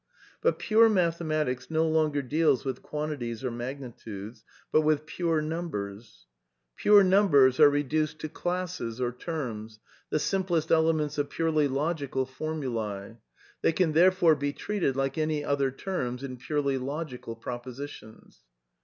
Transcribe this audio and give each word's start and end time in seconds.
But 0.41 0.57
pure 0.57 0.89
mathematics 0.89 1.69
no 1.69 1.85
longer 1.87 2.23
deals 2.23 2.65
with 2.65 2.81
quantities 2.81 3.43
or 3.43 3.51
magni 3.51 3.91
tudes, 3.95 4.43
but 4.71 4.81
with 4.81 5.05
pure 5.05 5.43
numbers. 5.43 6.25
Pure 6.75 7.03
numbers 7.03 7.59
are 7.59 7.69
re 7.69 7.83
THE 7.83 7.95
NEW 7.99 8.07
KEALISM 8.07 8.17
165 8.17 8.17
duced 8.17 8.19
to 8.19 8.41
"classes" 8.41 8.99
or 8.99 9.11
terms, 9.11 9.79
the 10.09 10.17
simplest 10.17 10.71
elements 10.71 11.19
of 11.19 11.29
purely 11.29 11.67
logical 11.67 12.25
formul»; 12.25 13.19
they 13.61 13.71
can 13.71 13.91
therefore 13.93 14.33
be 14.35 14.53
treated 14.53 14.95
like 14.95 15.19
any 15.19 15.45
other 15.45 15.69
terms 15.69 16.23
in 16.23 16.37
purely 16.37 16.79
logical 16.79 17.35
propositions. 17.35 18.39